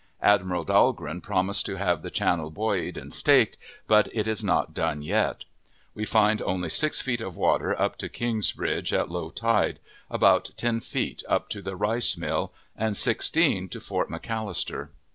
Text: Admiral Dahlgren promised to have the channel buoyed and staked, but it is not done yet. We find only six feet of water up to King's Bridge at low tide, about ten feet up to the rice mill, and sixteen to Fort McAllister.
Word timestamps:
Admiral 0.23 0.63
Dahlgren 0.63 1.21
promised 1.21 1.67
to 1.67 1.75
have 1.77 2.01
the 2.01 2.09
channel 2.09 2.49
buoyed 2.49 2.97
and 2.97 3.13
staked, 3.13 3.55
but 3.85 4.09
it 4.15 4.27
is 4.27 4.43
not 4.43 4.73
done 4.73 5.03
yet. 5.03 5.45
We 5.93 6.05
find 6.05 6.41
only 6.41 6.69
six 6.69 6.99
feet 6.99 7.21
of 7.21 7.37
water 7.37 7.79
up 7.79 7.97
to 7.97 8.09
King's 8.09 8.51
Bridge 8.51 8.93
at 8.93 9.11
low 9.11 9.29
tide, 9.29 9.77
about 10.09 10.49
ten 10.57 10.79
feet 10.79 11.21
up 11.29 11.49
to 11.49 11.61
the 11.61 11.75
rice 11.75 12.17
mill, 12.17 12.51
and 12.75 12.97
sixteen 12.97 13.69
to 13.69 13.79
Fort 13.79 14.09
McAllister. 14.09 14.89